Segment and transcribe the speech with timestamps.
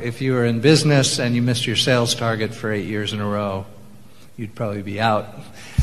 [0.00, 3.18] If you were in business and you missed your sales target for eight years in
[3.18, 3.66] a row,
[4.36, 5.26] you'd probably be out.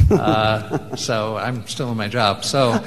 [0.09, 2.46] Uh, so I'm still in my job.
[2.46, 2.81] So.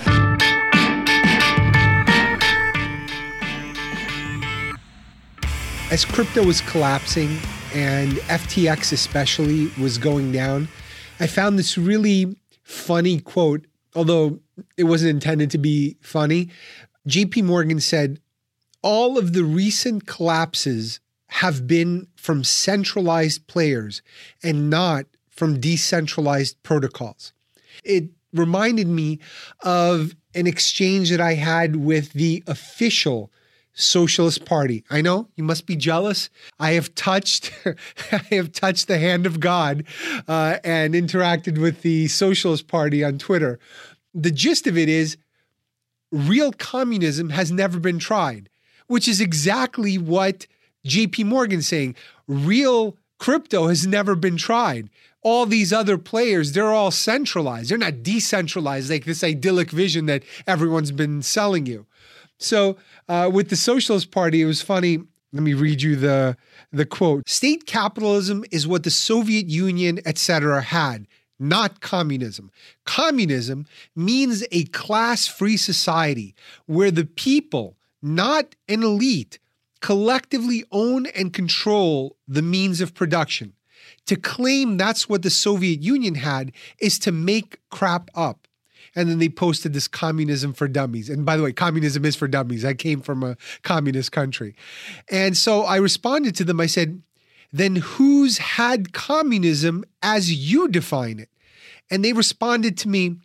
[5.90, 7.36] As crypto was collapsing
[7.74, 10.68] and FTX especially was going down,
[11.20, 14.40] I found this really funny quote, although
[14.78, 16.48] it wasn't intended to be funny.
[17.06, 18.18] JP Morgan said,
[18.80, 24.02] All of the recent collapses have been from centralized players
[24.42, 27.32] and not from decentralized protocols.
[27.84, 29.20] It reminded me
[29.62, 33.30] of an exchange that I had with the official
[33.78, 34.84] Socialist Party.
[34.90, 36.30] I know you must be jealous.
[36.58, 37.52] I have touched,
[38.12, 39.84] I have touched the hand of God
[40.26, 43.60] uh, and interacted with the Socialist Party on Twitter.
[44.12, 45.16] The gist of it is,
[46.10, 48.48] real communism has never been tried,
[48.88, 50.48] which is exactly what
[50.88, 51.94] JP Morgan saying
[52.26, 54.90] real crypto has never been tried.
[55.22, 57.70] All these other players, they're all centralized.
[57.70, 61.86] They're not decentralized like this idyllic vision that everyone's been selling you.
[62.38, 62.76] So,
[63.08, 64.98] uh, with the Socialist Party, it was funny.
[65.32, 66.36] Let me read you the
[66.72, 67.28] the quote.
[67.28, 71.06] State capitalism is what the Soviet Union, etc., had,
[71.38, 72.50] not communism.
[72.84, 76.34] Communism means a class-free society
[76.66, 79.38] where the people, not an elite,
[79.80, 83.54] collectively own and control the means of production.
[84.06, 88.48] To claim that's what the Soviet Union had is to make crap up.
[88.94, 91.10] And then they posted this communism for dummies.
[91.10, 92.64] And by the way, communism is for dummies.
[92.64, 94.56] I came from a communist country.
[95.10, 96.58] And so I responded to them.
[96.58, 97.02] I said,
[97.52, 101.28] then who's had communism as you define it?
[101.90, 103.16] And they responded to me,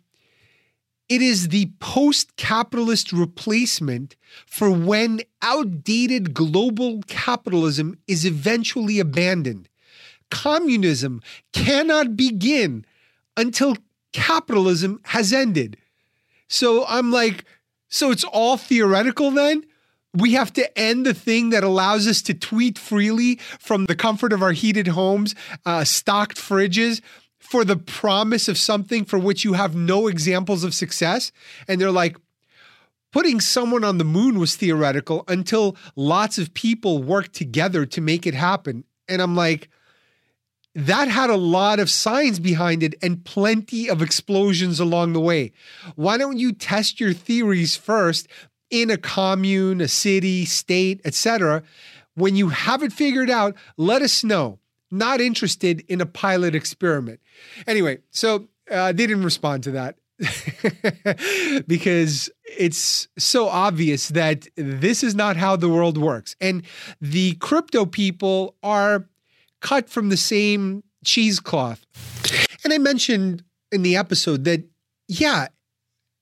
[1.08, 4.16] it is the post capitalist replacement
[4.46, 9.68] for when outdated global capitalism is eventually abandoned.
[10.30, 11.20] Communism
[11.52, 12.84] cannot begin
[13.36, 13.76] until
[14.12, 15.76] capitalism has ended.
[16.48, 17.44] So I'm like,
[17.88, 19.64] so it's all theoretical then?
[20.14, 24.32] We have to end the thing that allows us to tweet freely from the comfort
[24.32, 25.34] of our heated homes,
[25.66, 27.00] uh, stocked fridges,
[27.54, 31.30] for the promise of something for which you have no examples of success.
[31.68, 32.16] And they're like,
[33.12, 38.26] putting someone on the moon was theoretical until lots of people worked together to make
[38.26, 38.82] it happen.
[39.08, 39.68] And I'm like,
[40.74, 45.52] that had a lot of science behind it and plenty of explosions along the way.
[45.94, 48.26] Why don't you test your theories first
[48.68, 51.62] in a commune, a city, state, etc.
[52.14, 54.58] When you have it figured out, let us know
[54.94, 57.20] not interested in a pilot experiment.
[57.66, 59.96] Anyway, so uh, they didn't respond to that.
[61.66, 66.36] because it's so obvious that this is not how the world works.
[66.40, 66.62] And
[67.00, 69.08] the crypto people are
[69.60, 71.84] cut from the same cheesecloth.
[72.62, 74.62] And I mentioned in the episode that,
[75.08, 75.48] yeah,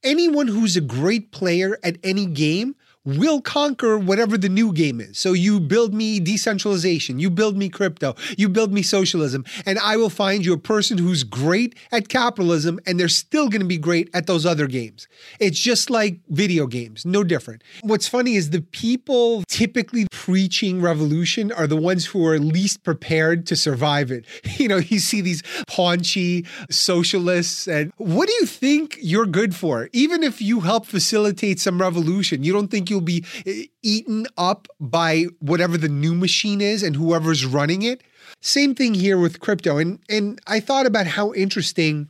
[0.03, 5.18] anyone who's a great player at any game will conquer whatever the new game is.
[5.18, 9.96] So you build me decentralization, you build me crypto, you build me socialism, and I
[9.96, 13.78] will find you a person who's great at capitalism and they're still going to be
[13.78, 15.08] great at those other games.
[15.40, 17.62] It's just like video games, no different.
[17.82, 23.46] What's funny is the people typically preaching revolution are the ones who are least prepared
[23.46, 24.26] to survive it.
[24.62, 29.88] You know, you see these paunchy socialists and what do you think you're good for?
[29.92, 34.69] Even if you help facilitate some revolution, you don't think you'll be eh, eaten up
[34.78, 38.03] by whatever the new machine is and whoever's running it.
[38.41, 39.78] Same thing here with crypto.
[39.78, 42.08] And and I thought about how interesting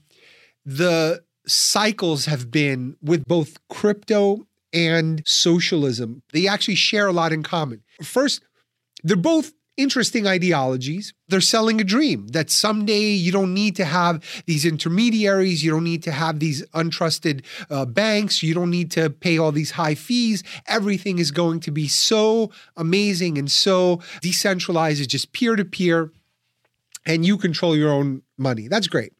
[0.64, 6.22] the cycles have been with both crypto and socialism.
[6.32, 7.82] They actually share a lot in common.
[8.02, 8.42] First,
[9.02, 11.14] they're both interesting ideologies.
[11.28, 15.84] They're selling a dream that someday you don't need to have these intermediaries, you don't
[15.84, 19.94] need to have these untrusted uh, banks, you don't need to pay all these high
[19.94, 20.42] fees.
[20.66, 26.12] Everything is going to be so amazing and so decentralized, it's just peer to peer,
[27.06, 28.68] and you control your own money.
[28.68, 29.12] That's great.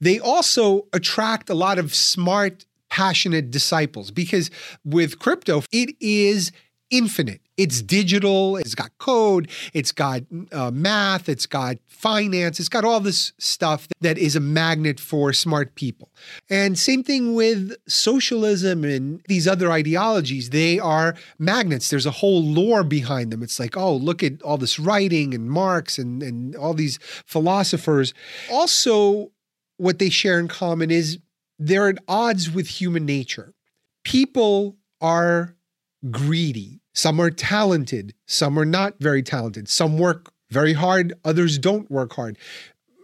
[0.00, 4.50] They also attract a lot of smart, passionate disciples because
[4.84, 6.52] with crypto, it is
[6.90, 7.40] infinite.
[7.56, 12.98] It's digital, it's got code, it's got uh, math, it's got finance, it's got all
[12.98, 16.10] this stuff that is a magnet for smart people.
[16.50, 20.50] And same thing with socialism and these other ideologies.
[20.50, 21.90] They are magnets.
[21.90, 23.42] There's a whole lore behind them.
[23.42, 28.14] It's like, oh, look at all this writing and Marx and, and all these philosophers.
[28.50, 29.30] Also,
[29.76, 31.18] what they share in common is
[31.58, 33.54] they're at odds with human nature.
[34.04, 35.53] People are
[36.10, 36.80] greedy.
[36.94, 38.14] Some are talented.
[38.26, 39.68] Some are not very talented.
[39.68, 41.14] Some work very hard.
[41.24, 42.38] Others don't work hard.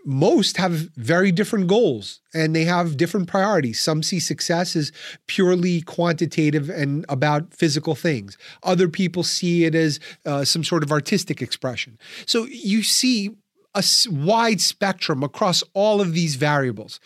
[0.06, 3.80] Most have very different goals and they have different priorities.
[3.80, 4.92] Some see success as
[5.26, 8.38] purely quantitative and about physical things.
[8.62, 11.98] Other people see it as uh, some sort of artistic expression.
[12.24, 13.36] So you see
[13.74, 16.98] a wide spectrum across all of these variables.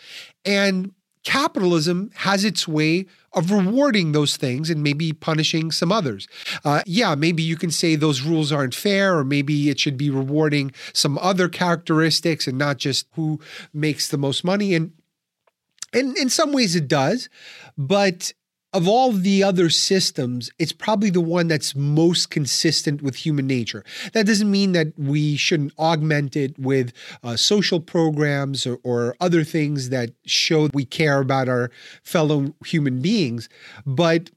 [0.45, 0.91] And
[1.25, 6.27] capitalism has its way of rewarding those things and maybe punishing some others.
[6.63, 10.09] Uh, yeah, maybe you can say those rules aren't fair, or maybe it should be
[10.09, 13.39] rewarding some other characteristics and not just who
[13.73, 14.73] makes the most money.
[14.73, 14.93] And
[15.91, 17.29] and in some ways it does,
[17.77, 18.33] but
[18.75, 23.85] of all the other systems, it's probably the one that's most consistent with human nature.
[24.11, 26.91] That doesn't mean that we shouldn't augment it with
[27.23, 31.71] uh, social programs or, or other things that show we care about our
[32.03, 33.47] fellow human beings.
[33.85, 34.29] But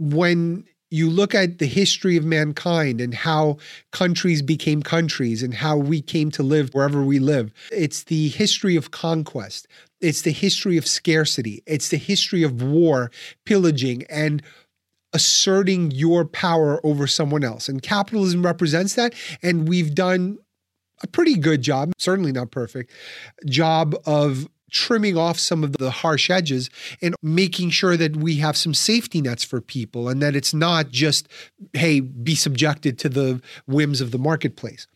[0.00, 3.56] when you look at the history of mankind and how
[3.90, 7.52] countries became countries and how we came to live wherever we live.
[7.72, 9.66] It's the history of conquest.
[10.00, 11.64] It's the history of scarcity.
[11.66, 13.10] It's the history of war,
[13.44, 14.40] pillaging, and
[15.12, 17.68] asserting your power over someone else.
[17.68, 19.14] And capitalism represents that.
[19.42, 20.38] And we've done
[21.02, 22.92] a pretty good job, certainly not perfect,
[23.46, 26.68] job of trimming off some of the harsh edges
[27.00, 30.90] and making sure that we have some safety nets for people and that it's not
[30.90, 31.28] just,
[31.72, 34.86] hey, be subjected to the whims of the marketplace.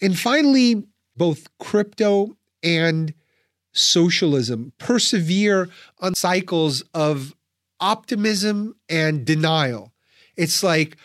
[0.00, 0.84] And finally,
[1.16, 3.12] both crypto and
[3.72, 7.34] socialism persevere on cycles of
[7.80, 9.92] optimism and denial.
[10.36, 10.96] It's like,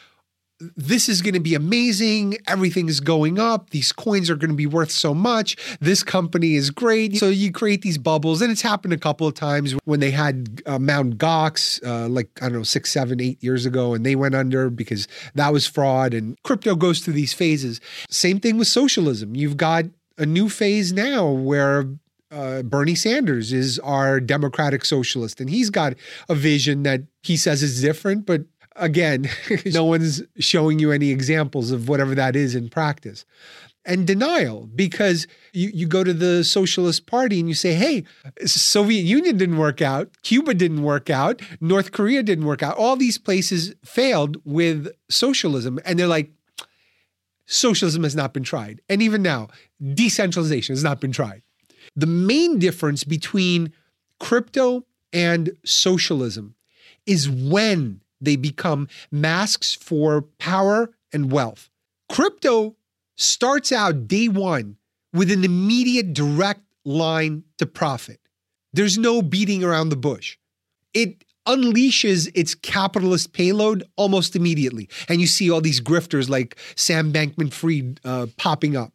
[0.59, 2.37] this is going to be amazing.
[2.47, 3.69] Everything is going up.
[3.69, 5.55] These coins are going to be worth so much.
[5.79, 7.17] This company is great.
[7.17, 8.41] So you create these bubbles.
[8.41, 11.17] And it's happened a couple of times when they had uh, Mt.
[11.17, 14.69] Gox, uh, like, I don't know, six, seven, eight years ago, and they went under
[14.69, 16.13] because that was fraud.
[16.13, 17.79] And crypto goes through these phases.
[18.09, 19.35] Same thing with socialism.
[19.35, 19.85] You've got
[20.17, 21.85] a new phase now where
[22.31, 25.93] uh, Bernie Sanders is our democratic socialist, and he's got
[26.27, 28.41] a vision that he says is different, but
[28.77, 29.29] again,
[29.65, 33.25] no one's showing you any examples of whatever that is in practice.
[33.85, 38.03] And denial, because you, you go to the Socialist Party and you say, hey,
[38.45, 42.75] Soviet Union didn't work out, Cuba didn't work out, North Korea didn't work out.
[42.75, 45.79] All these places failed with socialism.
[45.85, 46.31] And they're like,
[47.45, 48.81] socialism has not been tried.
[48.89, 49.47] And even now,
[49.93, 51.41] decentralization has not been tried.
[51.95, 53.71] The main difference between
[54.19, 56.55] crypto and socialism
[57.05, 61.69] is when they become masks for power and wealth.
[62.09, 62.75] Crypto
[63.15, 64.77] starts out day one
[65.13, 68.19] with an immediate direct line to profit.
[68.73, 70.37] There's no beating around the bush.
[70.93, 74.89] It unleashes its capitalist payload almost immediately.
[75.07, 78.93] And you see all these grifters like Sam Bankman Fried uh, popping up.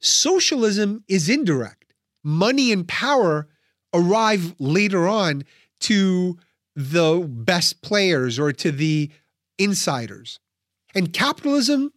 [0.00, 1.94] Socialism is indirect.
[2.24, 3.48] Money and power
[3.94, 5.44] arrive later on
[5.80, 6.38] to
[6.74, 9.10] the best players or to the
[9.58, 10.40] insiders.
[10.94, 11.92] And capitalism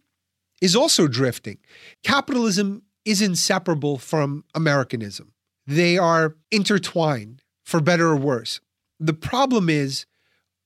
[0.60, 1.58] is also drifting.
[2.02, 5.32] Capitalism is inseparable from Americanism,
[5.66, 8.60] they are intertwined for better or worse.
[9.00, 10.06] The problem is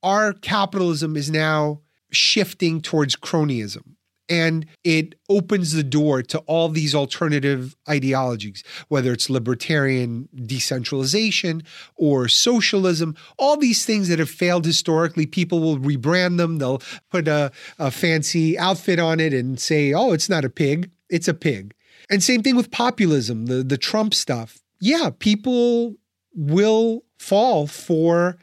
[0.02, 1.80] our capitalism is now
[2.10, 3.96] shifting towards cronyism
[4.30, 11.64] and it opens the door to all these alternative ideologies, whether it's libertarian decentralization
[11.96, 15.26] or socialism, all these things that have failed historically.
[15.26, 20.12] People will rebrand them, they'll put a, a fancy outfit on it and say, oh,
[20.12, 21.74] it's not a pig, it's a pig.
[22.08, 24.60] And same thing with populism, the, the Trump stuff.
[24.80, 25.96] Yeah, people
[26.34, 28.38] will fall for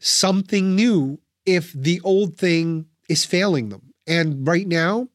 [0.00, 3.94] something new if the old thing is failing them.
[4.06, 5.08] And right now,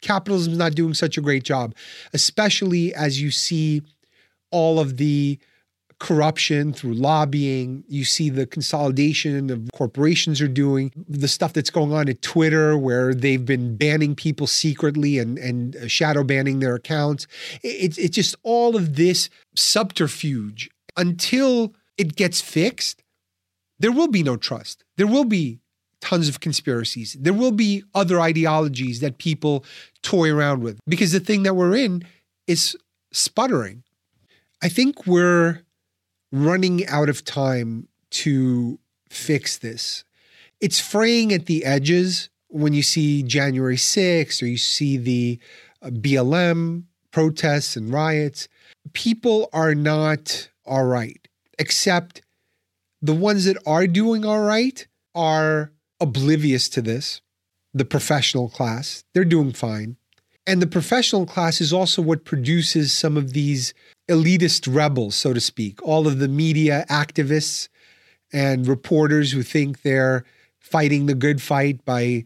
[0.00, 1.74] capitalism is not doing such a great job,
[2.12, 3.82] especially as you see
[4.50, 5.38] all of the
[5.98, 7.84] corruption through lobbying.
[7.88, 12.78] You see the consolidation of corporations are doing, the stuff that's going on at Twitter,
[12.78, 17.26] where they've been banning people secretly and, and uh, shadow banning their accounts.
[17.62, 23.02] It's, it's just all of this subterfuge until it gets fixed.
[23.80, 24.84] There will be no trust.
[24.96, 25.60] There will be
[26.00, 27.16] tons of conspiracies.
[27.18, 29.64] There will be other ideologies that people
[30.02, 32.04] toy around with because the thing that we're in
[32.46, 32.76] is
[33.12, 33.82] sputtering.
[34.62, 35.62] I think we're
[36.32, 38.78] running out of time to
[39.08, 40.04] fix this.
[40.60, 45.38] It's fraying at the edges when you see January 6th or you see the
[45.82, 48.48] uh, BLM protests and riots.
[48.92, 51.28] People are not all right,
[51.58, 52.22] except
[53.00, 57.20] the ones that are doing all right are oblivious to this.
[57.74, 59.96] The professional class, they're doing fine.
[60.46, 63.74] And the professional class is also what produces some of these
[64.08, 67.68] elitist rebels, so to speak, all of the media activists
[68.32, 70.24] and reporters who think they're
[70.58, 72.24] fighting the good fight by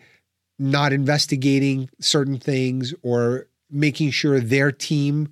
[0.59, 5.29] not investigating certain things or making sure their team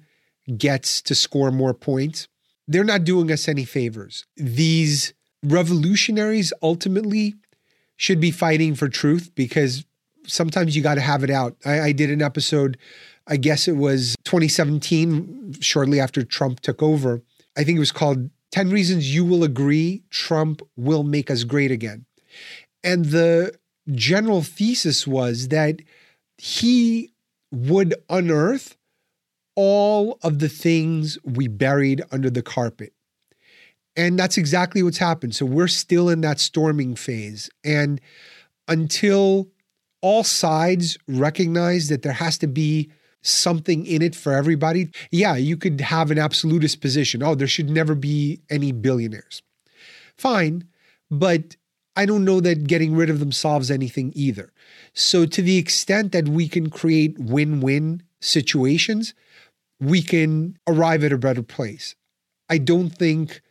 [0.56, 2.26] gets to score more points.
[2.66, 4.24] They're not doing us any favors.
[4.36, 7.36] These revolutionaries ultimately
[8.00, 9.84] should be fighting for truth because
[10.26, 11.54] sometimes you got to have it out.
[11.66, 12.78] I, I, did an episode,
[13.26, 17.20] I guess it was 2017, shortly after Trump took over.
[17.58, 21.70] I think it was called 10 Reasons You Will Agree Trump Will Make Us Great
[21.70, 22.06] Again.
[22.82, 23.52] And the
[23.92, 25.82] general thesis was that
[26.38, 27.12] he
[27.52, 28.78] would unearth
[29.56, 32.94] all of the things we buried under the carpet.
[34.00, 35.34] And that's exactly what's happened.
[35.34, 37.50] So we're still in that storming phase.
[37.62, 38.00] And
[38.66, 39.50] until
[40.00, 42.90] all sides recognize that there has to be
[43.20, 47.22] something in it for everybody, yeah, you could have an absolutist position.
[47.22, 49.42] Oh, there should never be any billionaires.
[50.16, 50.64] Fine.
[51.10, 51.56] But
[51.94, 54.50] I don't know that getting rid of them solves anything either.
[54.94, 59.12] So, to the extent that we can create win win situations,
[59.78, 61.96] we can arrive at a better place.
[62.48, 63.42] I don't think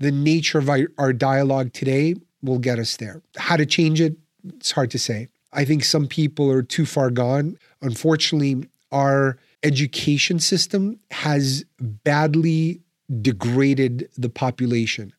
[0.00, 3.22] the nature of our, our, dialogue today will get us there.
[3.36, 4.16] How to change it,
[4.56, 5.28] it's hard to say.
[5.52, 7.58] I think some people are too far gone.
[7.82, 12.80] Unfortunately, our education system has badly
[13.20, 15.12] degraded the population.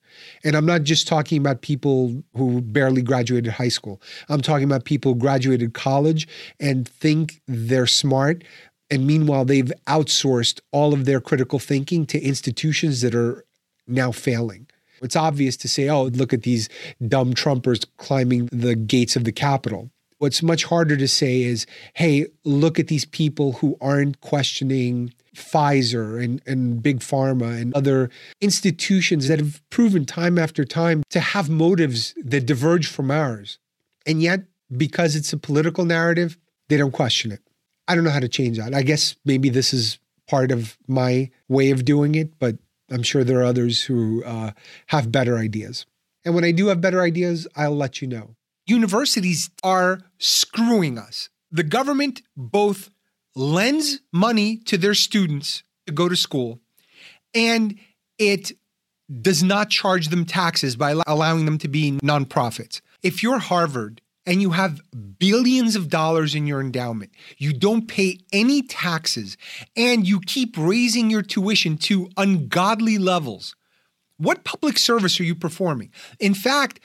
[0.43, 4.01] And I'm not just talking about people who barely graduated high school.
[4.29, 6.27] I'm talking about people who graduated college
[6.59, 8.43] and think they're smart.
[8.89, 13.45] And meanwhile, they've outsourced all of their critical thinking to institutions that are
[13.91, 14.67] now failing.
[15.01, 16.69] It's obvious to say, oh, look at these
[17.07, 19.89] dumb Trumpers climbing the gates of the Capitol.
[20.19, 26.23] What's much harder to say is, hey, look at these people who aren't questioning Pfizer
[26.23, 31.49] and, and Big Pharma and other institutions that have proven time after time to have
[31.49, 33.57] motives that diverge from ours.
[34.05, 34.43] And yet,
[34.75, 36.37] because it's a political narrative,
[36.69, 37.39] they don't question it.
[37.87, 38.75] I don't know how to change that.
[38.75, 42.57] I guess maybe this is part of my way of doing it, but
[42.91, 44.51] I'm sure there are others who uh,
[44.87, 45.85] have better ideas.
[46.25, 48.35] And when I do have better ideas, I'll let you know.
[48.67, 51.29] Universities are screwing us.
[51.51, 52.89] The government both
[53.35, 56.59] lends money to their students to go to school,
[57.33, 57.77] and
[58.17, 58.51] it
[59.21, 62.81] does not charge them taxes by allowing them to be nonprofits.
[63.01, 64.81] If you're Harvard and you have
[65.17, 69.37] billions of dollars in your endowment, you don't pay any taxes,
[69.75, 73.55] and you keep raising your tuition to ungodly levels,
[74.17, 75.91] what public service are you performing?
[76.19, 76.79] In fact,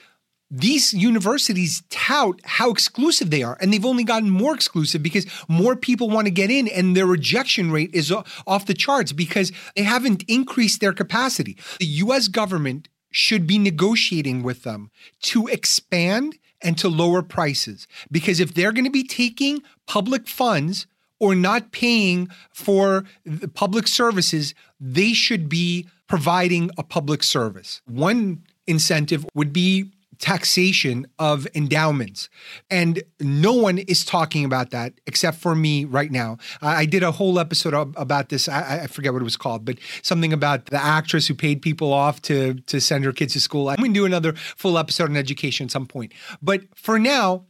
[0.49, 5.75] these universities tout how exclusive they are and they've only gotten more exclusive because more
[5.75, 8.13] people want to get in and their rejection rate is
[8.47, 11.57] off the charts because they haven't increased their capacity.
[11.79, 14.89] The US government should be negotiating with them
[15.23, 17.87] to expand and to lower prices.
[18.11, 20.87] Because if they're going to be taking public funds
[21.19, 27.81] or not paying for the public services they should be providing a public service.
[27.85, 32.29] One incentive would be taxation of endowments.
[32.69, 36.37] And no one is talking about that except for me right now.
[36.61, 38.47] I, did a whole episode about this.
[38.47, 41.91] I, I, forget what it was called, but something about the actress who paid people
[41.91, 43.69] off to, to send her kids to school.
[43.69, 46.13] I'm going to do another full episode on education at some point.
[46.41, 47.45] But for now,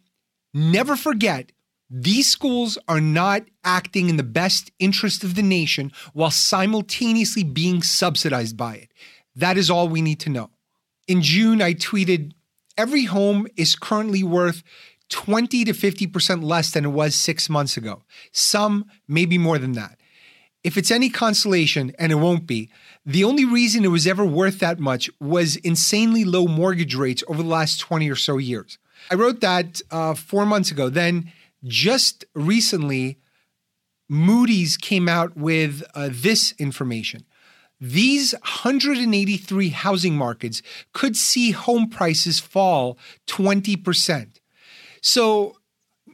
[0.53, 1.51] never forget
[1.89, 7.81] these schools are not acting in the best interest of the nation while simultaneously being
[7.81, 8.91] subsidized by it.
[9.35, 10.49] That is all we need to know.
[11.07, 12.33] In June, I tweeted
[12.77, 14.63] every home is currently worth
[15.09, 18.03] 20 to 50% less than it was six months ago.
[18.31, 19.99] Some maybe more than that.
[20.63, 22.69] If it's any consolation, and it won't be,
[23.05, 27.41] the only reason it was ever worth that much was insanely low mortgage rates over
[27.41, 28.77] the last 20 or so years.
[29.09, 30.89] I wrote that uh, four months ago.
[30.89, 31.31] Then,
[31.63, 33.17] just recently,
[34.09, 37.25] Moody's came out with uh, this information.
[37.79, 40.61] These 183 housing markets
[40.93, 44.39] could see home prices fall 20%.
[45.01, 45.57] So,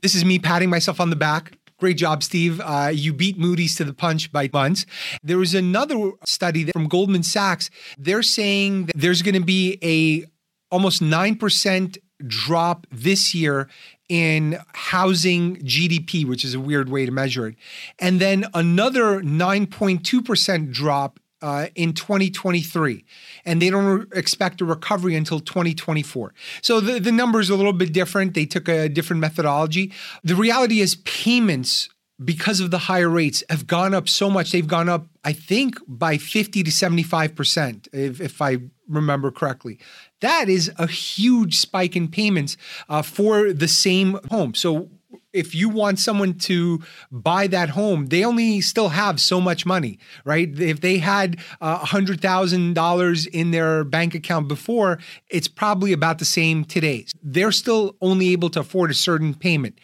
[0.01, 1.57] this is me patting myself on the back.
[1.79, 2.61] Great job, Steve.
[2.61, 4.85] Uh, you beat Moody's to the punch by months.
[5.23, 7.69] There was another study from Goldman Sachs.
[7.97, 10.25] They're saying that there's going to be a
[10.73, 13.69] almost 9% drop this year
[14.09, 17.55] in housing GDP, which is a weird way to measure it.
[17.99, 23.03] And then another 9.2% drop uh, in 2023,
[23.45, 26.33] and they don't re- expect a recovery until 2024.
[26.61, 28.33] So the, the numbers are a little bit different.
[28.33, 29.91] They took a different methodology.
[30.23, 31.89] The reality is, payments
[32.23, 34.51] because of the higher rates have gone up so much.
[34.51, 39.79] They've gone up, I think, by 50 to 75%, if, if I remember correctly.
[40.21, 42.55] That is a huge spike in payments
[42.87, 44.53] uh, for the same home.
[44.53, 44.89] So
[45.33, 49.99] if you want someone to buy that home, they only still have so much money,
[50.25, 50.47] right?
[50.59, 56.65] If they had uh, $100,000 in their bank account before, it's probably about the same
[56.65, 57.05] today.
[57.21, 59.79] They're still only able to afford a certain payment.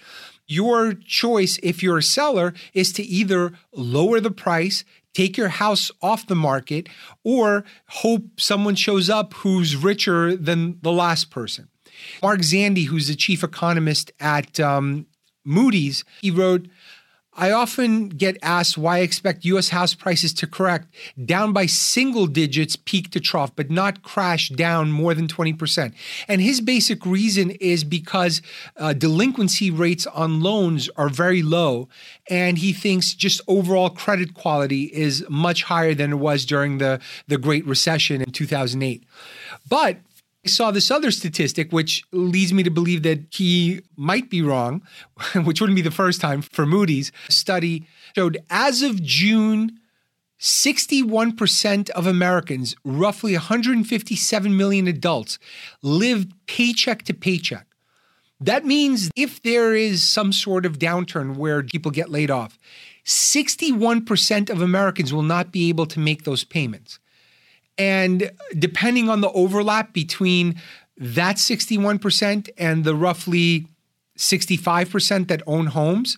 [0.48, 4.84] Your choice, if you're a seller, is to either lower the price,
[5.14, 6.90] take your house off the market,
[7.24, 11.70] or hope someone shows up who's richer than the last person.
[12.22, 15.06] Mark Zandi, who's the chief economist at um,
[15.50, 16.68] Moody's, he wrote,
[17.40, 22.28] I often get asked why I expect US house prices to correct down by single
[22.28, 25.94] digits peak to trough, but not crash down more than 20%.
[26.28, 28.42] And his basic reason is because
[28.76, 31.88] uh, delinquency rates on loans are very low.
[32.30, 37.00] And he thinks just overall credit quality is much higher than it was during the,
[37.30, 39.04] the Great Recession in 2008.
[39.70, 39.98] But
[40.50, 44.82] saw this other statistic, which leads me to believe that he might be wrong,
[45.44, 49.80] which wouldn't be the first time for Moody's study showed as of June,
[50.40, 55.38] 61% of Americans, roughly 157 million adults,
[55.82, 57.68] lived paycheck to paycheck.
[58.42, 62.58] That means if there is some sort of downturn where people get laid off,
[63.06, 67.00] 61% of Americans will not be able to make those payments.
[67.80, 70.62] And depending on the overlap between
[70.98, 73.68] that 61% and the roughly
[74.18, 76.18] 65% that own homes,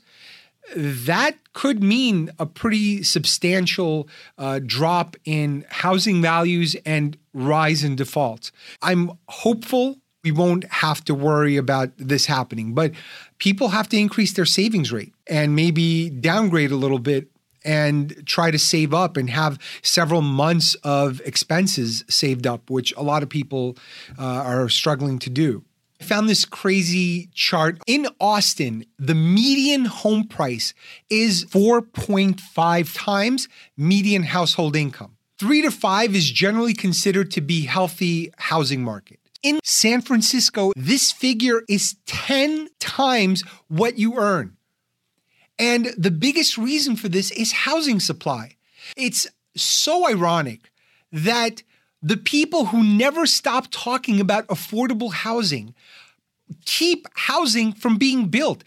[0.76, 8.52] that could mean a pretty substantial uh, drop in housing values and rise in defaults.
[8.82, 12.92] I'm hopeful we won't have to worry about this happening, but
[13.40, 17.31] people have to increase their savings rate and maybe downgrade a little bit
[17.64, 23.04] and try to save up and have several months of expenses saved up, which a
[23.04, 23.78] lot of people
[24.18, 25.64] uh, are struggling to do.
[26.00, 27.80] I found this crazy chart.
[27.86, 30.74] In Austin, the median home price
[31.12, 35.18] is 4.5 times median household income.
[35.38, 39.20] Three to five is generally considered to be healthy housing market.
[39.44, 44.58] In San Francisco, this figure is 10 times what you earn.
[45.62, 48.56] And the biggest reason for this is housing supply.
[48.98, 50.72] It's so ironic
[51.12, 51.62] that
[52.02, 55.76] the people who never stop talking about affordable housing
[56.66, 58.64] keep housing from being built.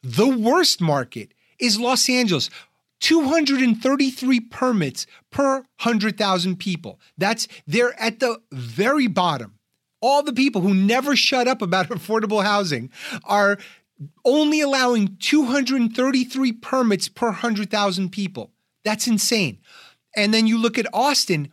[0.00, 2.50] The worst market is Los Angeles.
[3.00, 7.00] 233 permits per 100,000 people.
[7.16, 9.54] That's they're at the very bottom.
[10.00, 12.90] All the people who never shut up about affordable housing
[13.24, 13.58] are
[14.24, 18.50] only allowing 233 permits per 100,000 people.
[18.84, 19.58] That's insane.
[20.16, 21.52] And then you look at Austin,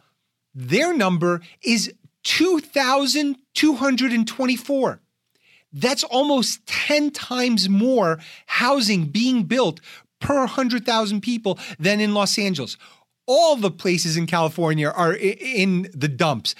[0.53, 1.91] their number is
[2.23, 5.01] 2,224.
[5.73, 9.81] That's almost 10 times more housing being built
[10.21, 12.77] per 100,000 people than in Los Angeles.
[13.27, 16.55] All the places in California are in the dumps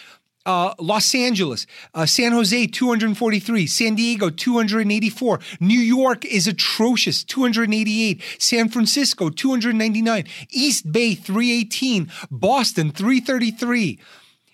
[0.46, 8.22] uh, Los Angeles, uh, San Jose, 243, San Diego, 284, New York is atrocious, 288,
[8.38, 14.00] San Francisco, 299, East Bay, 318, Boston, 333.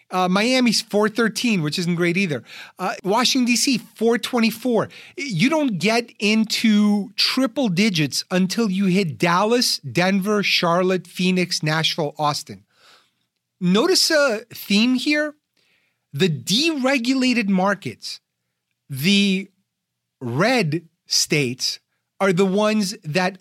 [0.09, 2.43] Uh, Miami's 413, which isn't great either.
[2.77, 4.89] Uh, Washington, D.C., 424.
[5.15, 12.65] You don't get into triple digits until you hit Dallas, Denver, Charlotte, Phoenix, Nashville, Austin.
[13.61, 15.35] Notice a theme here
[16.13, 18.19] the deregulated markets,
[18.89, 19.49] the
[20.19, 21.79] red states,
[22.19, 23.37] are the ones that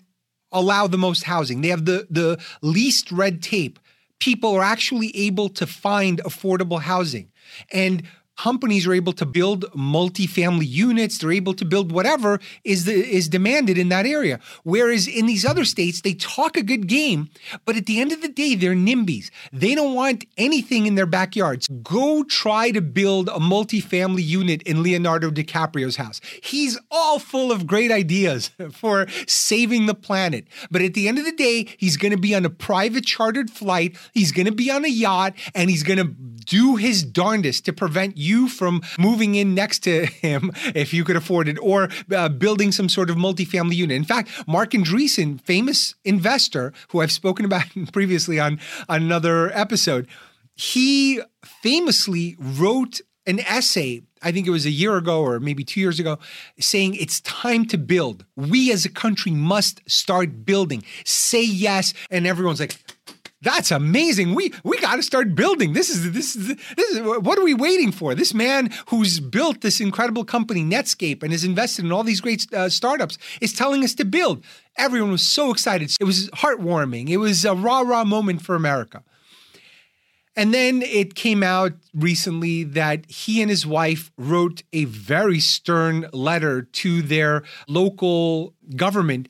[0.51, 1.61] allow the most housing.
[1.61, 3.79] They have the, the least red tape.
[4.19, 7.31] People are actually able to find affordable housing.
[7.71, 8.03] And
[8.37, 13.27] companies are able to build multifamily units they're able to build whatever is the, is
[13.27, 14.39] demanded in that area.
[14.63, 17.29] Whereas in these other states they talk a good game
[17.65, 21.05] but at the end of the day they're NIMBYs they don't want anything in their
[21.05, 21.67] backyards.
[21.67, 26.21] Go try to build a multifamily unit in Leonardo DiCaprio's house.
[26.41, 30.47] He's all full of great ideas for saving the planet.
[30.69, 33.49] But at the end of the day he's going to be on a private chartered
[33.49, 36.15] flight he's going to be on a yacht and he's going to
[36.45, 41.15] do his darndest to prevent you from moving in next to him if you could
[41.15, 43.95] afford it or uh, building some sort of multifamily unit.
[43.95, 50.07] In fact, Marc Andreessen, famous investor who I've spoken about previously on, on another episode,
[50.55, 55.79] he famously wrote an essay I think it was a year ago or maybe two
[55.79, 56.19] years ago,
[56.59, 58.25] saying it's time to build.
[58.35, 60.83] We as a country must start building.
[61.05, 61.93] Say yes.
[62.09, 62.77] And everyone's like,
[63.41, 64.35] that's amazing.
[64.35, 65.73] We we got to start building.
[65.73, 68.13] This is this is this is what are we waiting for?
[68.13, 72.45] This man who's built this incredible company Netscape and has invested in all these great
[72.53, 74.43] uh, startups is telling us to build.
[74.77, 75.91] Everyone was so excited.
[75.99, 77.09] It was heartwarming.
[77.09, 79.03] It was a rah rah moment for America.
[80.35, 86.07] And then it came out recently that he and his wife wrote a very stern
[86.13, 89.27] letter to their local government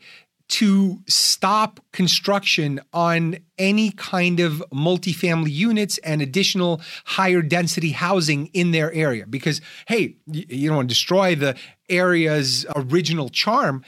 [0.51, 8.71] to stop construction on any kind of multifamily units and additional higher density housing in
[8.71, 9.25] their area.
[9.25, 13.85] Because, hey, you don't want to destroy the area's original charm.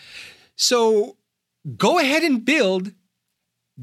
[0.56, 1.18] So
[1.76, 2.94] go ahead and build,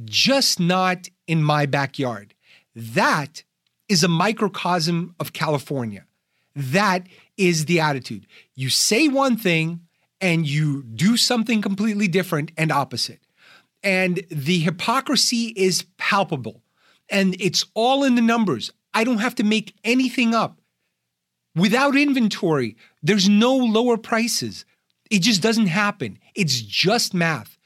[0.06, 2.32] just not in my backyard.
[2.74, 3.44] That
[3.90, 6.06] is a microcosm of California.
[6.56, 8.26] That is the attitude.
[8.54, 9.80] You say one thing
[10.20, 13.20] and you do something completely different and opposite.
[13.82, 16.62] And the hypocrisy is palpable
[17.08, 18.72] and it's all in the numbers.
[18.92, 20.60] I don't have to make anything up.
[21.56, 24.64] Without inventory, there's no lower prices.
[25.10, 26.18] It just doesn't happen.
[26.34, 27.58] It's just math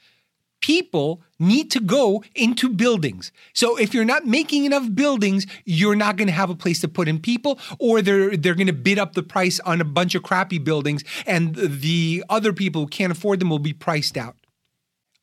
[0.65, 3.31] people need to go into buildings.
[3.53, 6.87] So if you're not making enough buildings, you're not going to have a place to
[6.87, 10.15] put in people or they're they're going to bid up the price on a bunch
[10.15, 14.35] of crappy buildings and the other people who can't afford them will be priced out.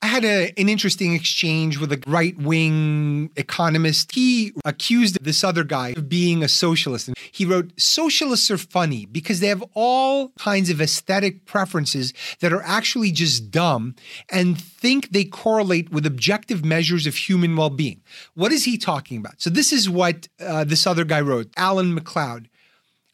[0.02, 4.12] I had a, an interesting exchange with a right wing economist.
[4.12, 7.06] He accused this other guy of being a socialist.
[7.06, 12.52] And he wrote, Socialists are funny because they have all kinds of aesthetic preferences that
[12.52, 13.94] are actually just dumb
[14.28, 18.00] and think they correlate with objective measures of human well being.
[18.34, 19.40] What is he talking about?
[19.40, 22.46] So, this is what uh, this other guy wrote, Alan McLeod.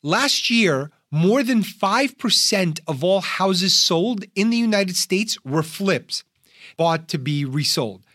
[0.03, 6.24] Last year, more than 5% of all houses sold in the United States were flips
[6.78, 8.06] bought to be resold.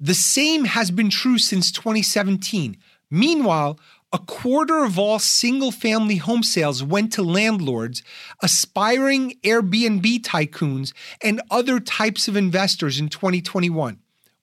[0.00, 2.78] The same has been true since 2017.
[3.10, 3.78] Meanwhile,
[4.10, 8.02] a quarter of all single family home sales went to landlords,
[8.42, 13.98] aspiring Airbnb tycoons, and other types of investors in 2021.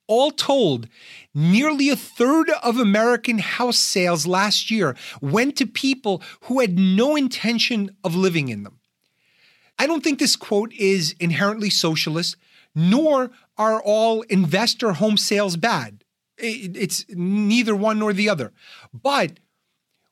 [0.08, 0.88] All told,
[1.34, 7.16] nearly a third of American house sales last year went to people who had no
[7.16, 8.75] intention of living in them.
[9.78, 12.38] I don't think this quote is inherently socialist,
[12.74, 16.04] nor are all investor home sales bad.
[16.38, 18.52] It's neither one nor the other.
[18.94, 19.40] But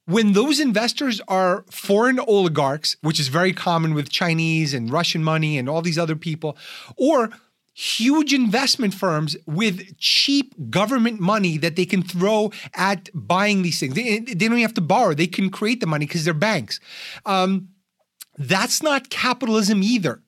[0.06, 5.58] when those investors are foreign oligarchs, which is very common with Chinese and Russian money
[5.58, 6.58] and all these other people,
[6.98, 7.30] or
[7.74, 13.96] huge investment firms with cheap government money that they can throw at buying these things.
[13.96, 16.80] They, they don't even have to borrow, they can create the money because they're banks.
[17.26, 17.70] Um,
[18.38, 20.22] that's not capitalism either.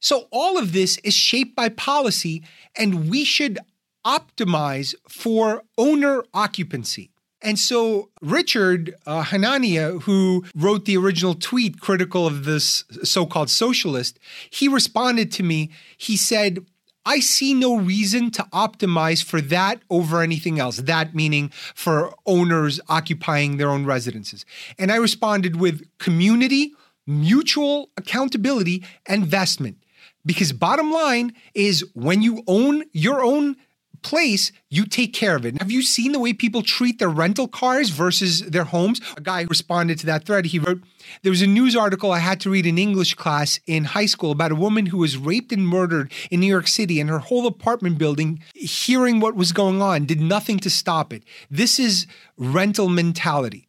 [0.00, 2.44] So, all of this is shaped by policy,
[2.76, 3.58] and we should
[4.04, 7.10] optimize for owner occupancy.
[7.42, 13.50] And so, Richard uh, Hanania, who wrote the original tweet critical of this so called
[13.50, 14.18] socialist,
[14.50, 15.70] he responded to me.
[15.96, 16.64] He said,
[17.04, 20.78] I see no reason to optimize for that over anything else.
[20.78, 24.44] That meaning for owners occupying their own residences.
[24.76, 26.72] And I responded with community,
[27.06, 29.78] mutual accountability, and investment.
[30.24, 33.56] Because bottom line is when you own your own
[34.02, 35.58] place, you take care of it.
[35.58, 39.00] Have you seen the way people treat their rental cars versus their homes?
[39.16, 40.46] A guy responded to that thread.
[40.46, 40.82] He wrote,
[41.22, 44.30] There was a news article I had to read in English class in high school
[44.30, 47.46] about a woman who was raped and murdered in New York City, and her whole
[47.46, 51.24] apartment building, hearing what was going on, did nothing to stop it.
[51.50, 53.65] This is rental mentality.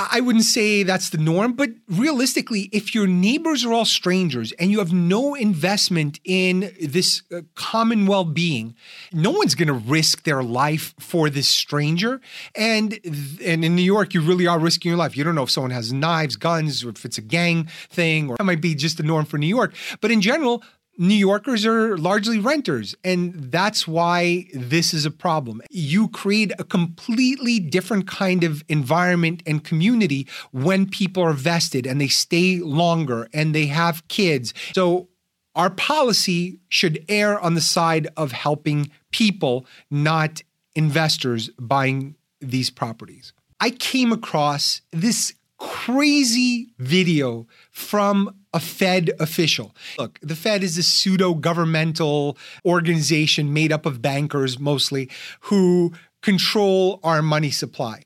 [0.00, 4.70] I wouldn't say that's the norm, but realistically, if your neighbors are all strangers and
[4.70, 8.76] you have no investment in this uh, common well being,
[9.12, 12.20] no one's going to risk their life for this stranger.
[12.54, 13.00] And,
[13.44, 15.16] and in New York, you really are risking your life.
[15.16, 18.36] You don't know if someone has knives, guns, or if it's a gang thing, or
[18.36, 19.74] that might be just the norm for New York.
[20.00, 20.62] But in general,
[21.00, 25.62] New Yorkers are largely renters, and that's why this is a problem.
[25.70, 32.00] You create a completely different kind of environment and community when people are vested and
[32.00, 34.52] they stay longer and they have kids.
[34.74, 35.08] So,
[35.54, 40.42] our policy should err on the side of helping people, not
[40.74, 43.32] investors buying these properties.
[43.60, 49.72] I came across this crazy video from a Fed official.
[49.98, 55.08] Look, the Fed is a pseudo governmental organization made up of bankers mostly
[55.42, 55.92] who
[56.22, 58.02] control our money supply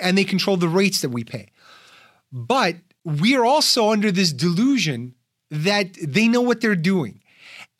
[0.00, 1.48] and they control the rates that we pay.
[2.30, 5.16] But we're also under this delusion
[5.50, 7.20] that they know what they're doing.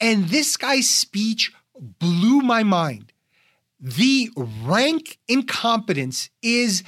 [0.00, 3.12] And this guy's speech blew my mind.
[3.78, 4.28] The
[4.64, 6.82] rank incompetence is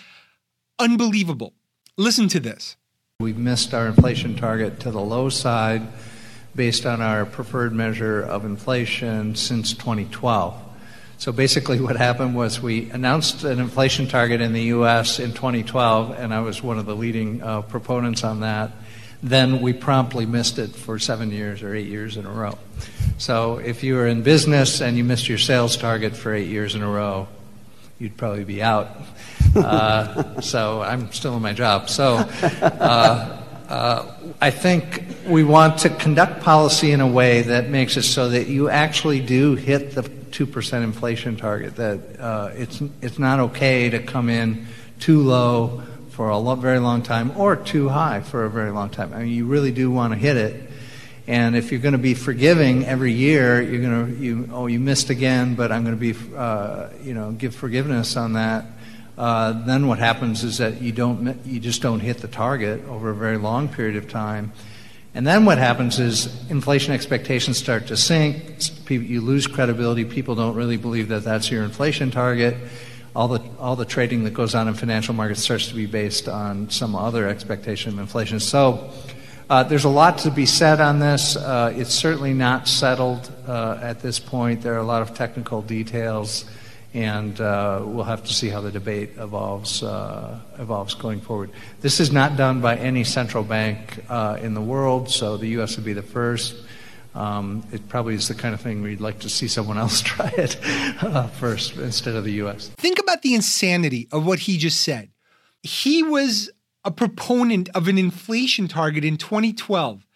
[0.81, 1.53] unbelievable.
[1.97, 2.77] Listen to this.
[3.21, 5.83] We've missed our inflation target to the low side
[6.57, 10.59] based on our preferred measure of inflation since 2012.
[11.19, 15.21] So basically, what happened was we announced an inflation target in the U.S.
[15.21, 18.71] in 2012, and I was one of the leading uh, proponents on that.
[19.23, 22.57] Then we promptly missed it for seven years or eight years in a row.
[23.19, 26.75] So if you were in business and you missed your sales target for eight years
[26.75, 27.29] in a row,
[27.99, 28.89] you'd probably be out.
[29.57, 31.89] Uh, so I'm still in my job.
[31.89, 37.97] So uh, uh, I think we want to conduct policy in a way that makes
[37.97, 43.19] it so that you actually do hit the 2% inflation target, that uh, it's, it's
[43.19, 44.67] not okay to come in
[44.99, 48.91] too low for a lo- very long time or too high for a very long
[48.91, 49.13] time.
[49.13, 50.71] I mean, you really do want to hit it.
[51.27, 54.81] And if you're going to be forgiving every year, you're going to, you, oh, you
[54.81, 58.65] missed again, but I'm going to be, uh, you know, give forgiveness on that.
[59.21, 63.11] Uh, then what happens is that you don't, you just don't hit the target over
[63.11, 64.51] a very long period of time.
[65.15, 68.63] And then what happens is inflation expectations start to sink.
[68.89, 70.07] You lose credibility.
[70.07, 72.57] People don't really believe that that's your inflation target.
[73.15, 76.27] All the, all the trading that goes on in financial markets starts to be based
[76.27, 78.41] on some other expectation of inflation.
[78.41, 78.91] So
[79.51, 81.37] uh, there's a lot to be said on this.
[81.37, 84.63] Uh, it's certainly not settled uh, at this point.
[84.63, 86.47] There are a lot of technical details
[86.93, 91.51] and uh, we'll have to see how the debate evolves uh, evolves going forward.
[91.81, 95.77] This is not done by any central bank uh, in the world, so the U.S.
[95.77, 96.57] would be the first.
[97.15, 100.33] Um, it probably is the kind of thing we'd like to see someone else try
[100.37, 100.57] it
[101.03, 102.69] uh, first instead of the U.S.
[102.77, 105.11] Think about the insanity of what he just said.
[105.63, 106.51] He was
[106.85, 110.07] a proponent of an inflation target in 2012,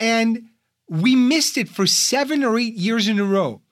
[0.00, 0.48] and
[0.88, 3.62] we missed it for seven or eight years in a row.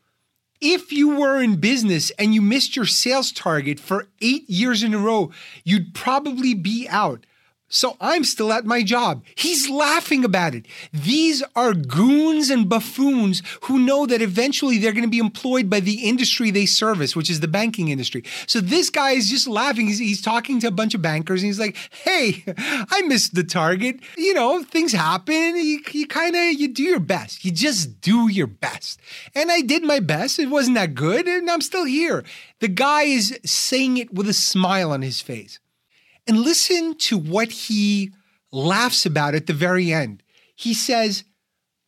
[0.61, 4.93] If you were in business and you missed your sales target for eight years in
[4.93, 5.31] a row,
[5.65, 7.25] you'd probably be out.
[7.73, 9.25] So I'm still at my job.
[9.37, 10.67] He's laughing about it.
[10.93, 15.79] These are goons and buffoons who know that eventually they're going to be employed by
[15.79, 18.25] the industry they service, which is the banking industry.
[18.49, 19.87] So this guy is just laughing.
[19.87, 23.45] He's, he's talking to a bunch of bankers and he's like, Hey, I missed the
[23.45, 24.01] target.
[24.19, 25.57] You know, things happen.
[25.57, 27.45] You, you kind of, you do your best.
[27.45, 29.01] You just do your best.
[29.33, 30.41] And I did my best.
[30.41, 32.25] It wasn't that good and I'm still here.
[32.59, 35.61] The guy is saying it with a smile on his face.
[36.27, 38.13] And listen to what he
[38.53, 40.23] laughs about at the very end.
[40.55, 41.25] He says,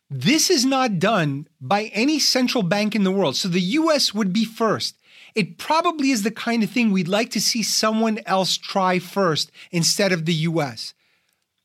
[0.09, 3.35] This is not done by any central bank in the world.
[3.35, 4.97] So the US would be first.
[5.35, 9.51] It probably is the kind of thing we'd like to see someone else try first
[9.71, 10.93] instead of the US.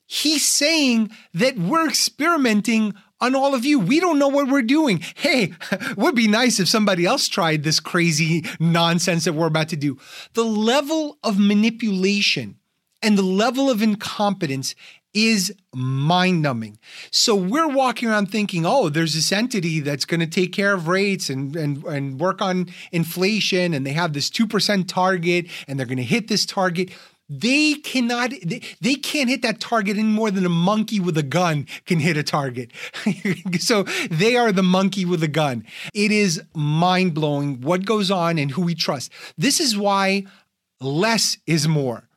[0.06, 3.78] He's saying that we're experimenting on all of you.
[3.78, 5.04] We don't know what we're doing.
[5.16, 5.54] Hey,
[5.96, 9.98] would be nice if somebody else tried this crazy nonsense that we're about to do.
[10.34, 12.56] The level of manipulation
[13.02, 14.74] and the level of incompetence
[15.14, 16.78] is mind numbing.
[17.10, 20.86] So we're walking around thinking, oh, there's this entity that's going to take care of
[20.86, 25.86] rates and, and, and work on inflation, and they have this 2% target, and they're
[25.86, 26.90] going to hit this target.
[27.28, 31.22] They cannot, they, they can't hit that target any more than a monkey with a
[31.22, 32.72] gun can hit a target.
[33.60, 35.66] so they are the monkey with a gun.
[35.92, 39.12] It is mind blowing what goes on and who we trust.
[39.36, 40.24] This is why
[40.80, 42.08] less is more.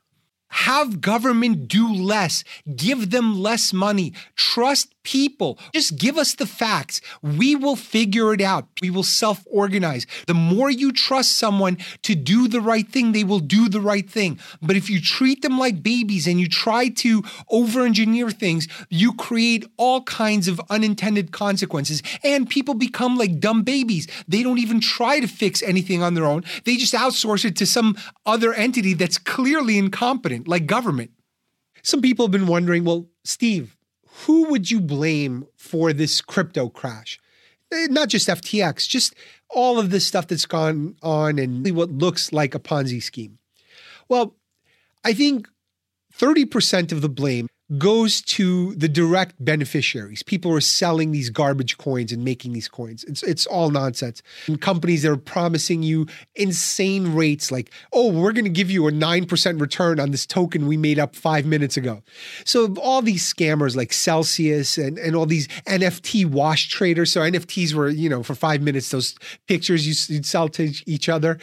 [0.52, 2.44] Have government do less.
[2.76, 4.14] Give them less money.
[4.36, 5.60] Trust people.
[5.74, 7.02] Just give us the facts.
[7.22, 8.68] We will figure it out.
[8.82, 10.06] We will self organize.
[10.28, 14.10] The more you trust someone to do the right thing, they will do the right
[14.10, 14.40] thing.
[14.62, 19.14] But if you treat them like babies and you try to over engineer things, you
[19.14, 22.02] create all kinds of unintended consequences.
[22.24, 24.08] And people become like dumb babies.
[24.28, 27.66] They don't even try to fix anything on their own, they just outsource it to
[27.66, 31.12] some other entity that's clearly incompetent like government.
[31.84, 33.76] Some people have been wondering well, Steve,
[34.26, 37.20] who would you blame for this crypto crash?
[37.72, 39.16] Eh, not just FTX, just
[39.50, 43.40] all of this stuff that's gone on and what looks like a Ponzi scheme.
[44.10, 44.36] Well,
[45.04, 45.48] I think
[46.18, 47.48] 30% of the blame
[47.78, 50.24] goes to the direct beneficiaries.
[50.24, 53.04] People are selling these garbage coins and making these coins.
[53.06, 54.22] It's it's all nonsense.
[54.48, 58.88] And companies that are promising you insane rates like, "Oh, we're going to give you
[58.88, 62.02] a 9% return on this token we made up 5 minutes ago."
[62.46, 67.12] So all these scammers like Celsius and and all these NFT wash traders.
[67.12, 69.16] So NFTs were, you know, for 5 minutes those
[69.48, 71.40] pictures you, you'd sell to each other.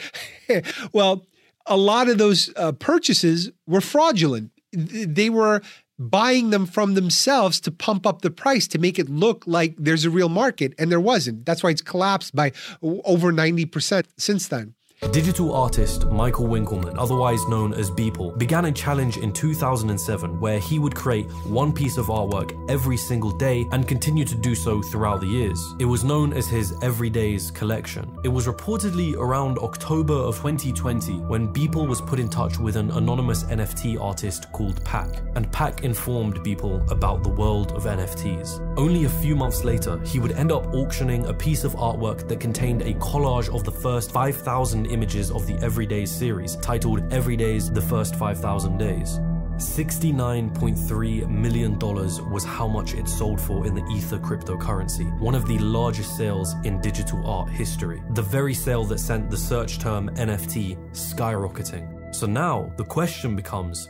[0.93, 1.27] well,
[1.67, 4.51] a lot of those uh, purchases were fraudulent.
[4.73, 5.63] They were
[5.99, 10.05] buying them from themselves to pump up the price to make it look like there's
[10.05, 11.45] a real market, and there wasn't.
[11.45, 14.75] That's why it's collapsed by over 90% since then.
[15.01, 20.81] Digital artist Michael Winkelmann, otherwise known as Beeple, began a challenge in 2007 where he
[20.81, 25.21] would create one piece of artwork every single day and continue to do so throughout
[25.21, 25.61] the years.
[25.79, 28.19] It was known as his Everydays collection.
[28.25, 32.91] It was reportedly around October of 2020 when Beeple was put in touch with an
[32.91, 38.77] anonymous NFT artist called Pak, and Pak informed Beeple about the world of NFTs.
[38.77, 42.41] Only a few months later, he would end up auctioning a piece of artwork that
[42.41, 47.83] contained a collage of the first 5,000 images of the Everydays series, titled Everydays The
[47.83, 49.21] First 5,000 Days.
[49.59, 55.59] $69.3 million was how much it sold for in the Ether cryptocurrency, one of the
[55.59, 58.01] largest sales in digital art history.
[58.11, 62.15] The very sale that sent the search term NFT skyrocketing.
[62.15, 63.89] So now the question becomes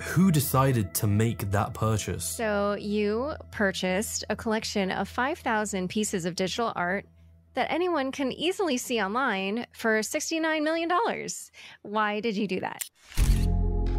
[0.00, 2.24] who decided to make that purchase?
[2.24, 7.06] So you purchased a collection of 5,000 pieces of digital art
[7.54, 10.90] that anyone can easily see online for $69 million.
[11.82, 12.88] Why did you do that?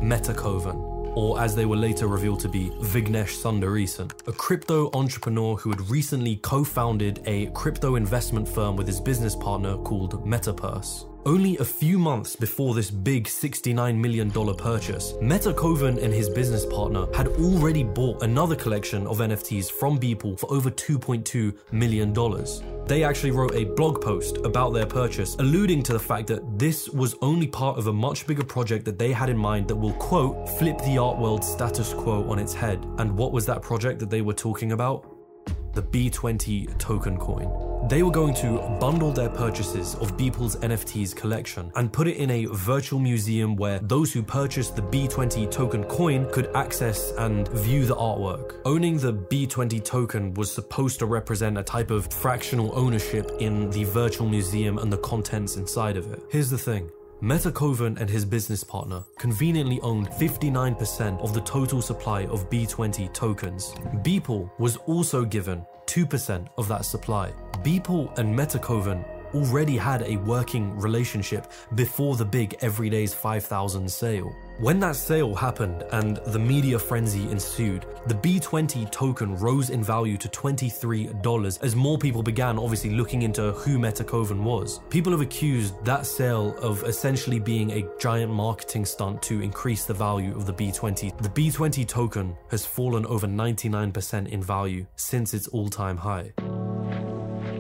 [0.02, 5.70] Metakovan or as they were later revealed to be, Vignesh Sundaresan, a crypto entrepreneur who
[5.70, 11.11] had recently co founded a crypto investment firm with his business partner called Metapurse.
[11.24, 16.66] Only a few months before this big $69 million purchase, Meta Metakovan and his business
[16.66, 22.12] partner had already bought another collection of NFTs from Beeple for over $2.2 million.
[22.88, 26.90] They actually wrote a blog post about their purchase, alluding to the fact that this
[26.90, 29.94] was only part of a much bigger project that they had in mind that will,
[29.94, 32.84] quote, flip the art world status quo on its head.
[32.98, 35.11] And what was that project that they were talking about?
[35.74, 37.50] The B20 token coin.
[37.88, 42.30] They were going to bundle their purchases of Beeple's NFTs collection and put it in
[42.30, 47.86] a virtual museum where those who purchased the B20 token coin could access and view
[47.86, 48.56] the artwork.
[48.66, 53.84] Owning the B20 token was supposed to represent a type of fractional ownership in the
[53.86, 56.22] virtual museum and the contents inside of it.
[56.30, 62.26] Here's the thing Metakovan and his business partner conveniently owned 59% of the total supply
[62.26, 63.76] of B20 tokens.
[64.02, 67.32] Beeple was also given 2% of that supply.
[67.64, 69.06] Beeple and Metakovan
[69.36, 74.36] already had a working relationship before the big Everyday's 5000 sale.
[74.62, 80.18] When that sale happened and the media frenzy ensued, the B20 token rose in value
[80.18, 84.80] to $23 as more people began obviously looking into who Metakovan was.
[84.92, 89.96] People have accused that sale of essentially being a giant marketing stunt to increase the
[89.96, 91.18] value of the B20.
[91.24, 96.34] The B20 token has fallen over 99% in value since its all time high.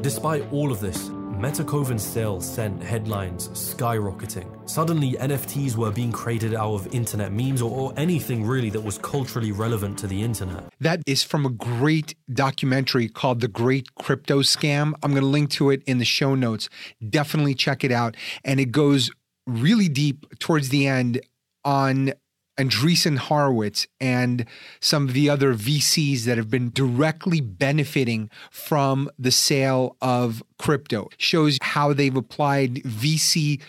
[0.01, 1.09] Despite all of this,
[1.41, 4.47] Metakovan's sales sent headlines skyrocketing.
[4.69, 8.99] Suddenly, NFTs were being created out of internet memes or, or, anything really that was
[8.99, 10.71] culturally relevant to the internet.
[10.79, 14.93] That is from a great documentary called The Great Crypto Scam.
[15.01, 16.69] I'm going to link to it in the show notes.
[17.09, 18.15] Definitely check it out.
[18.45, 19.09] And it goes
[19.47, 21.21] really deep towards the end
[21.65, 22.13] on
[22.57, 24.45] Andreessen Horowitz and
[24.79, 31.09] some of the other VCs that have been directly benefiting from the sale of crypto.
[31.17, 33.61] Shows how they've applied VC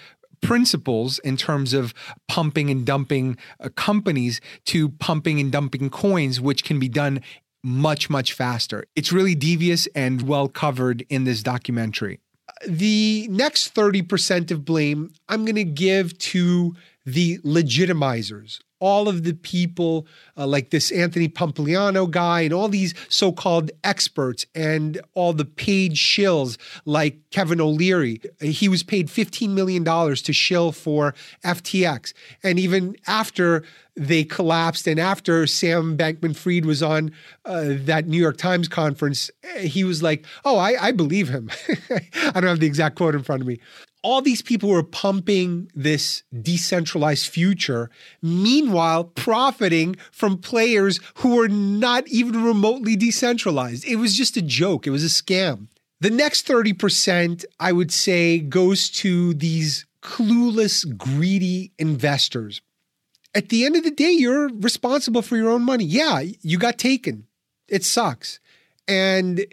[0.43, 1.95] principles in terms of
[2.29, 7.23] pumping and dumping uh, companies to pumping and dumping coins, which can be done
[7.63, 8.85] much, much faster.
[8.97, 12.19] It's really devious and well covered in this documentary.
[12.67, 19.33] The next 30% of blame I'm going to give to the legitimizers all of the
[19.33, 25.45] people uh, like this Anthony Pompliano guy and all these so-called experts and all the
[25.45, 28.21] paid shills like Kevin O'Leary.
[28.41, 32.13] He was paid $15 million to shill for FTX.
[32.43, 33.63] And even after
[33.95, 37.13] they collapsed and after Sam Bankman Fried was on
[37.45, 41.53] uh, that New York Times conference, he was like, oh, I, I believe him.
[41.91, 43.61] I don't have the exact quote in front of me
[44.03, 52.07] all these people were pumping this decentralized future, meanwhile, profiting from players who were not
[52.09, 53.87] even remotely decentralized.
[53.87, 55.69] It was just a joke, it was a scam.
[56.01, 62.61] The next 30%, I would say, goes to these clueless, greedy investors.
[63.35, 65.85] at the end of the day, you're responsible for your own money.
[65.85, 67.27] Yeah, you got taken.
[67.69, 68.41] It sucks.
[68.87, 69.45] And uh,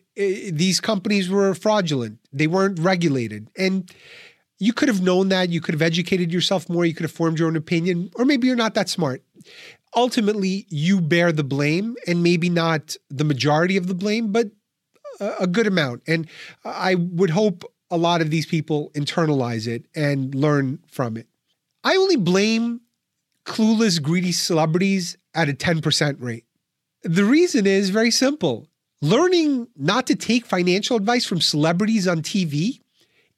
[0.52, 2.20] these companies were fraudulent.
[2.34, 3.48] They weren't regulated.
[3.58, 3.90] And
[4.60, 5.50] you could have known that.
[5.50, 6.86] You could have educated yourself more.
[6.86, 8.12] You could have formed your own opinion.
[8.16, 9.24] Or maybe you're not that smart.
[9.96, 14.52] Ultimately, you bear the blame, and maybe not the majority of the blame, but
[15.40, 16.04] a good amount.
[16.08, 16.28] And
[16.64, 21.28] I would hope a lot of these people internalize it and learn from it.
[21.84, 22.82] I only blame
[23.46, 26.46] clueless, greedy celebrities at a 10% rate.
[27.04, 28.68] The reason is very simple.
[29.02, 32.82] Learning not to take financial advice from celebrities on TV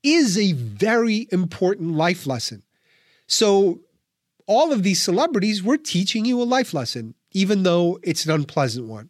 [0.03, 2.63] is a very important life lesson.
[3.27, 3.81] So,
[4.47, 8.87] all of these celebrities were teaching you a life lesson, even though it's an unpleasant
[8.87, 9.09] one.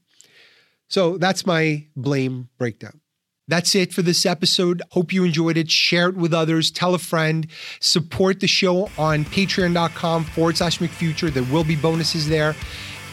[0.88, 3.02] So, that's my blame breakdown.
[3.48, 4.82] That's it for this episode.
[4.92, 5.70] Hope you enjoyed it.
[5.70, 6.72] Share it with others.
[6.72, 7.48] Tell a friend.
[7.82, 11.30] Support the show on patreon.com forward slash McFuture.
[11.30, 12.56] There will be bonuses there.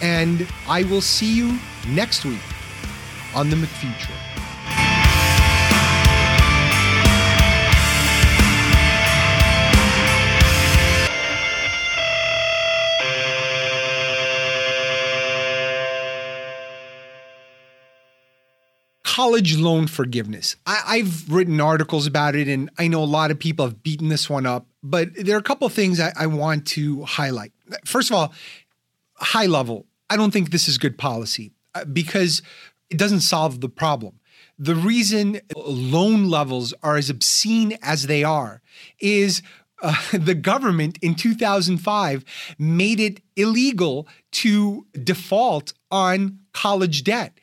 [0.01, 1.59] And I will see you
[1.89, 2.39] next week
[3.35, 4.28] on the McFuture.
[19.19, 20.55] College loan forgiveness.
[20.65, 24.11] I, have written articles about it, and I know a lot of people have beaten
[24.11, 27.51] this one up, but there are a couple of things I, I want to highlight.
[27.85, 28.33] First of all,
[29.15, 32.43] high level, I don't think this is good policy uh, because
[32.91, 34.21] it doesn't solve the problem.
[34.57, 38.63] The reason loan levels are as obscene as they are
[39.01, 39.43] is
[39.83, 42.25] uh, the government in 2005
[42.57, 47.37] made it illegal to default on college debt.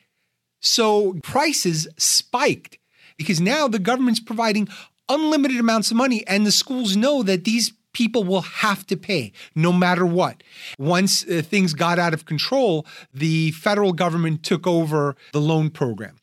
[0.66, 2.78] So prices spiked
[3.16, 4.68] because now the government's providing
[5.08, 9.32] unlimited amounts of money, and the schools know that these people will have to pay
[9.54, 10.42] no matter what.
[10.78, 16.16] Once uh, things got out of control, the federal government took over the loan program.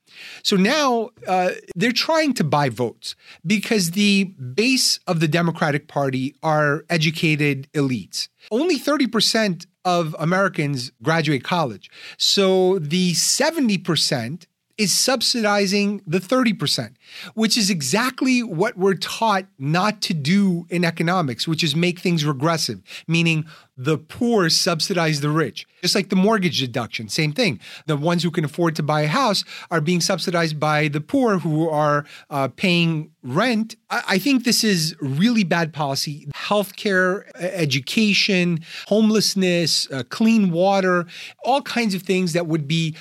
[0.44, 6.36] So now uh, they're trying to buy votes because the base of the Democratic Party
[6.44, 8.28] are educated elites.
[8.52, 11.90] Only 30% of Americans graduate college.
[12.18, 14.46] So the 70%
[14.78, 16.96] is subsidizing the 30%,
[17.36, 22.26] which is exactly what we're taught not to do in economics, which is make things
[22.26, 23.46] regressive, meaning
[23.76, 25.66] the poor subsidize the rich.
[25.82, 27.60] Just like the mortgage deduction, same thing.
[27.88, 31.40] The ones who can afford to buy a house are being subsidized by the poor
[31.40, 33.76] who are uh, paying rent.
[33.90, 36.28] I-, I think this is really bad policy.
[36.36, 41.06] Healthcare, education, homelessness, uh, clean water,
[41.44, 42.96] all kinds of things that would be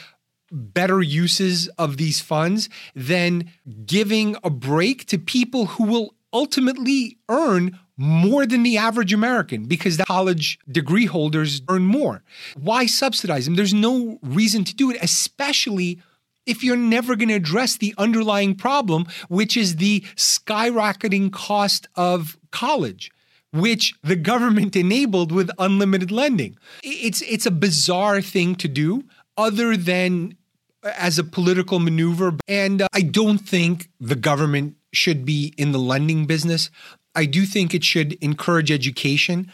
[0.52, 3.50] better uses of these funds than
[3.86, 9.96] giving a break to people who will ultimately earn more than the average American because
[9.96, 12.22] the college degree holders earn more.
[12.56, 13.54] Why subsidize them?
[13.54, 16.00] There's no reason to do it, especially
[16.46, 22.38] if you're never going to address the underlying problem, which is the skyrocketing cost of
[22.50, 23.10] college
[23.52, 26.56] which the government enabled with unlimited lending.
[26.82, 29.04] It's it's a bizarre thing to do
[29.36, 30.36] other than
[30.84, 32.34] as a political maneuver.
[32.48, 36.70] And uh, I don't think the government should be in the lending business.
[37.14, 39.50] I do think it should encourage education,